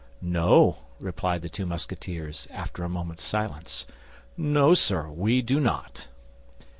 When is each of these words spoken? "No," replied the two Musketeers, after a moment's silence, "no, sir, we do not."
"No," 0.23 0.79
replied 0.99 1.43
the 1.43 1.47
two 1.47 1.67
Musketeers, 1.67 2.47
after 2.49 2.83
a 2.83 2.89
moment's 2.89 3.21
silence, 3.23 3.85
"no, 4.35 4.73
sir, 4.73 5.07
we 5.09 5.43
do 5.43 5.59
not." 5.59 6.07